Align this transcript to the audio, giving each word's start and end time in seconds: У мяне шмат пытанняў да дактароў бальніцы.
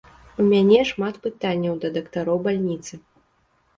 У 0.43 0.45
мяне 0.53 0.77
шмат 0.91 1.19
пытанняў 1.27 1.75
да 1.85 1.93
дактароў 1.99 2.37
бальніцы. 2.49 2.93